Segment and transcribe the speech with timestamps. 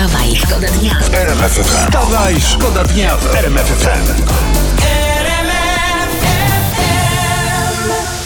[0.00, 0.98] Wstawaj, szkoda dnia.
[1.62, 4.22] Wstawaj, szkoda dnia w RMF FM.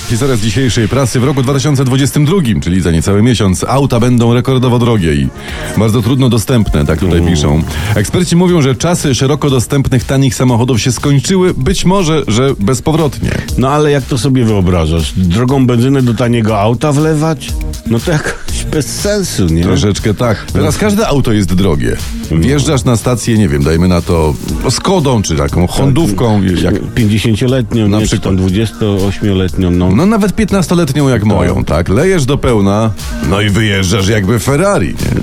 [0.09, 5.15] Historia z dzisiejszej prasy w roku 2022, czyli za niecały miesiąc, auta będą rekordowo drogie
[5.15, 5.29] i
[5.77, 7.63] bardzo trudno dostępne, tak tutaj piszą.
[7.95, 13.31] Eksperci mówią, że czasy szeroko dostępnych tanich samochodów się skończyły, być może, że bezpowrotnie.
[13.59, 15.13] No ale jak to sobie wyobrażasz?
[15.17, 17.53] Drogą benzynę do taniego auta wlewać?
[17.87, 19.63] No to jakoś bez sensu, nie?
[19.63, 20.45] Troszeczkę tak.
[20.53, 21.97] Teraz każde auto jest drogie.
[22.31, 24.35] Wjeżdżasz na stację, nie wiem, dajmy na to
[24.71, 28.37] Skodą, czy taką Hondówką, jak, 50-letnią, Na nie, czy przykład.
[28.37, 29.91] tam 28-letnią, no.
[29.93, 31.89] no nawet 15-letnią jak moją, tak?
[31.89, 32.91] Lejesz do pełna,
[33.31, 34.89] no i wyjeżdżasz jakby Ferrari.
[34.89, 35.21] Nie?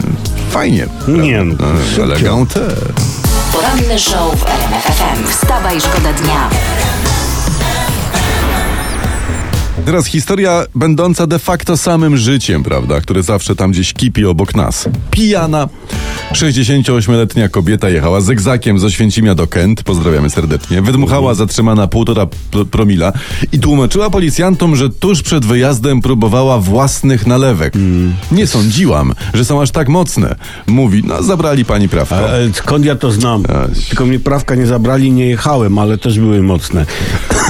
[0.52, 0.88] Fajnie.
[1.08, 1.56] Nie, no,
[1.86, 2.04] szybciej.
[2.04, 2.60] Elegante.
[3.54, 5.28] Poranny show w RMF FM.
[5.28, 6.50] Wstawaj, szkoda dnia.
[9.86, 13.02] Teraz historia będąca de facto samym życiem, prawda?
[13.02, 14.90] Które zawsze tam gdzieś kipi obok nas.
[15.12, 15.70] Pijana.
[16.34, 23.14] 68-letnia kobieta jechała zegzakiem z Oświęcimia do Kent, pozdrawiamy serdecznie, wydmuchała zatrzymana półtora pro- promila
[23.52, 27.74] i tłumaczyła policjantom, że tuż przed wyjazdem próbowała własnych nalewek.
[28.32, 30.36] Nie sądziłam, że są aż tak mocne.
[30.68, 32.16] Mówi, no zabrali pani prawko.
[32.16, 33.44] A, skąd ja to znam?
[33.72, 33.86] Aś.
[33.86, 36.86] Tylko mnie prawka nie zabrali, nie jechałem, ale też były mocne.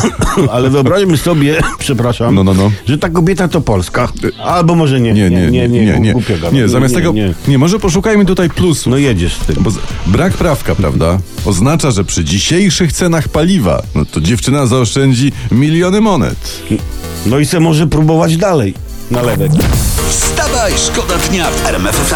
[0.54, 2.72] ale wyobraźmy sobie, przepraszam, No, no, no.
[2.88, 4.08] że ta kobieta to Polska.
[4.44, 5.14] Albo może nie.
[5.14, 6.56] Nie, nie, nie, nie, nie, głupio gadam.
[6.56, 7.34] nie, zamiast tego, Nie.
[7.48, 8.88] nie, może poszukajmy tutaj plusów.
[8.88, 9.56] No jedziesz z tym.
[9.60, 9.78] Bo z-
[10.08, 16.62] brak prawka, prawda, oznacza, że przy dzisiejszych cenach paliwa, no to dziewczyna zaoszczędzi miliony monet.
[17.26, 18.74] No i se może próbować dalej.
[19.12, 19.52] Nalewek.
[20.10, 22.14] Wstawaj, szkoda dnia w RMF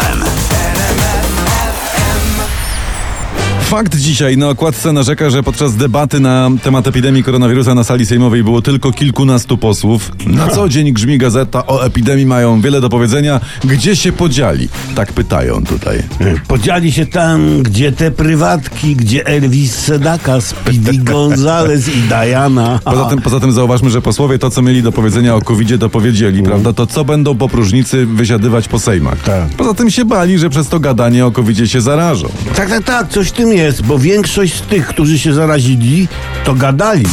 [3.66, 8.44] Fakt dzisiaj na okładce narzeka, że podczas debaty na temat epidemii koronawirusa na sali sejmowej
[8.44, 10.12] było tylko kilkunastu posłów.
[10.26, 13.40] Na co dzień grzmi gazeta o epidemii mają wiele do powiedzenia.
[13.64, 14.68] Gdzie się podzieli?
[14.94, 16.02] Tak pytają tutaj.
[16.48, 22.80] Podzieli się tam, gdzie te prywatki, gdzie Elvis Sedaka, Speedy Gonzales i Diana.
[22.84, 25.88] Poza tym, poza tym zauważmy, że posłowie to, co mieli do powiedzenia o covid to
[25.88, 26.72] powiedzieli, prawda?
[26.72, 29.22] To co będą po próżnicy wysiadywać po sejmach?
[29.22, 29.48] Tak.
[29.48, 32.28] Poza tym się bali, że przez to gadanie o covid się zarażą.
[32.56, 36.08] Tak, tak, tak, coś tym jest, bo większość z tych, którzy się zarazili,
[36.44, 37.04] to gadali.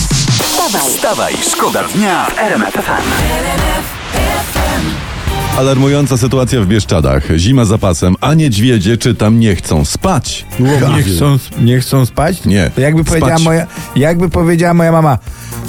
[0.42, 2.74] Wstawaj, Wstawaj, szkoda dnia w RMF.
[5.58, 7.24] Alarmująca sytuacja w Bieszczadach.
[7.38, 10.46] Zima za pasem, a niedźwiedzie czy tam nie chcą spać.
[10.59, 12.46] Nie chcą, nie chcą spać?
[12.46, 13.14] Nie, To jakby, spać.
[13.20, 15.18] powiedziała moja, jakby powiedziała moja mama,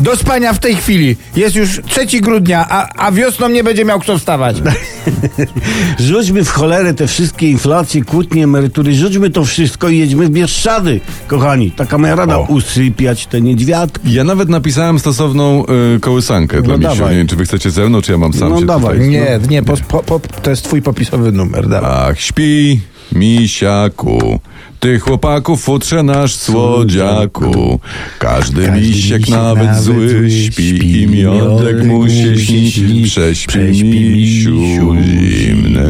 [0.01, 1.17] do spania w tej chwili.
[1.37, 4.57] Jest już 3 grudnia, a, a wiosną nie będzie miał kto wstawać.
[5.99, 11.01] Rzućmy w cholerę te wszystkie inflacje, kłótnie, emerytury, rzućmy to wszystko i jedźmy w Bieszczady,
[11.27, 11.71] kochani.
[11.71, 12.43] Taka moja rada, O.
[12.49, 14.13] usypiać te niedźwiadki.
[14.13, 15.65] Ja nawet napisałem stosowną
[15.97, 16.91] y, kołysankę dla No misiu.
[17.01, 17.11] dawaj.
[17.13, 18.95] Nie wiem, czy wy chcecie ze mną, czy ja mam sam No się dawaj.
[18.97, 19.09] tutaj...
[19.09, 21.69] Nie, nie, po, po, po, to jest twój popisowy numer.
[21.69, 21.91] Dawaj.
[22.11, 22.81] Ach, śpi,
[23.13, 24.41] misiaku,
[24.85, 27.81] ty chłopaków futrze nasz słodziaku.
[28.19, 33.05] Każdy, misiek, nawet zły, śpi i miodek mu się śni.
[33.05, 35.83] Prześpi misiu zimne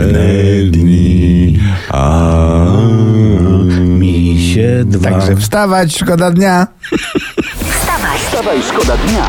[0.70, 1.58] dni.
[1.88, 2.66] A,
[3.80, 5.10] Misie dwa.
[5.10, 6.66] Także wstawać, szkoda dnia.
[7.70, 8.18] wstawaj.
[8.18, 9.24] Wstawaj, szkoda dnia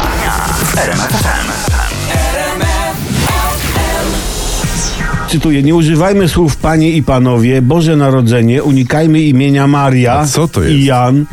[0.64, 2.75] w RMF FM.
[5.36, 10.64] Cytuję, nie używajmy słów panie i panowie, Boże Narodzenie, unikajmy imienia Maria A co to
[10.64, 10.76] jest?
[10.76, 11.26] i Jan,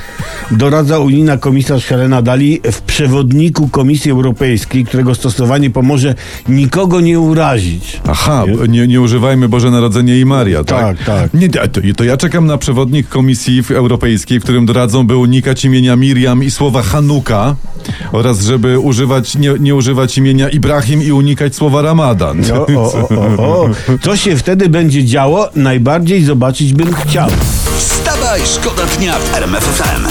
[0.51, 6.15] doradza unijna komisarz Helena Dali w przewodniku Komisji Europejskiej, którego stosowanie pomoże
[6.49, 8.01] nikogo nie urazić.
[8.09, 10.99] Aha, nie, nie używajmy Boże Narodzenie i Maria, tak?
[10.99, 11.35] Tak, tak.
[11.35, 15.97] Nie, to, to ja czekam na przewodnik Komisji Europejskiej, w którym doradzą, by unikać imienia
[15.97, 17.57] Miriam i słowa Hanuka
[18.13, 22.43] oraz żeby używać, nie, nie używać imienia Ibrahim i unikać słowa Ramadan.
[22.53, 23.09] O, o, o,
[23.39, 23.69] o, o.
[24.01, 27.29] Co się wtedy będzie działo, najbardziej zobaczyć bym chciał.
[27.79, 30.07] Wstawaj, szkoda dnia w RMF FM.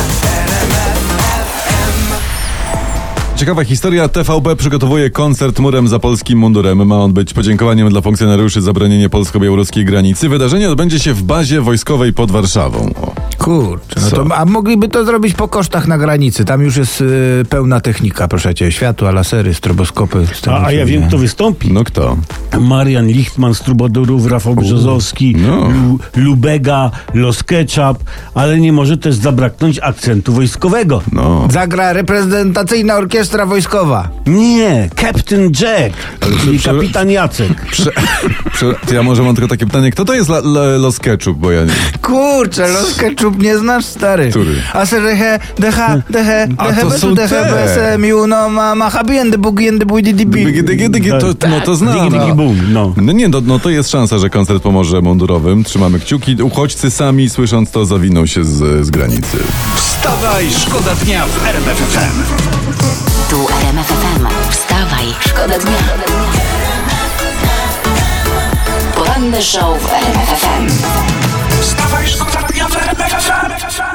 [3.35, 4.07] Ciekawa historia.
[4.07, 6.87] TVP przygotowuje koncert murem za polskim mundurem.
[6.87, 10.29] Ma on być podziękowaniem dla funkcjonariuszy za bronienie polsko-białoruskiej granicy.
[10.29, 12.93] Wydarzenie odbędzie się w bazie wojskowej pod Warszawą.
[13.01, 13.20] O.
[13.41, 14.15] Kurczę, no Co?
[14.25, 16.45] to, a mogliby to zrobić po kosztach na granicy.
[16.45, 18.71] Tam już jest y, pełna technika, proszę cię.
[18.71, 20.25] Światła, lasery, stroboskopy.
[20.47, 21.73] A, a ja wiem, kto wystąpi.
[21.73, 22.17] No kto?
[22.59, 25.69] Marian Lichtman z Trubadurów, Rafał Brzozowski, no.
[25.69, 28.03] Lu, Lubega, Los Ketchup,
[28.33, 31.01] ale nie może też zabraknąć akcentu wojskowego.
[31.11, 31.47] No.
[31.51, 34.09] Zagra reprezentacyjna orkiestra wojskowa.
[34.27, 35.97] Nie, Captain Jack,
[36.41, 37.65] czyli prze- kapitan Jacek.
[37.71, 37.91] Prze,
[38.53, 39.91] prze, ja może mam tylko takie pytanie.
[39.91, 41.37] Kto to jest la, la, Los Ketchup?
[41.37, 41.71] Bo ja nie...
[42.01, 44.29] Kurczę, Los Ketchup nie znasz, stary?
[44.29, 44.55] Który?
[44.73, 49.37] A serhe, deha, dehe, dehe, są dehe, bese, miu, no, ma, ma, the
[50.13, 50.63] Dygi, bee.
[50.63, 52.09] dygi, dygi, to, no to znam.
[52.09, 52.93] Digi, digi, boom, no.
[52.97, 55.63] No nie, no, no to jest szansa, że koncert pomoże mundurowym.
[55.63, 56.43] Trzymamy kciuki.
[56.43, 59.37] Uchodźcy sami, słysząc to, zawiną się z, z granicy.
[59.75, 62.33] Wstawaj, szkoda dnia w RMF FM.
[63.29, 64.25] Tu RMF FM.
[64.51, 65.77] Wstawaj, szkoda dnia.
[68.95, 71.30] Poranny show w RMF FM.
[71.61, 72.41] Wstawaj, szkoda
[73.69, 73.90] FM.